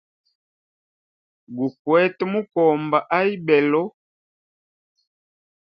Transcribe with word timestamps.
Gukwete 1.57 2.23
mukomba 2.31 2.97
a 3.17 3.19
ibelo. 3.33 3.83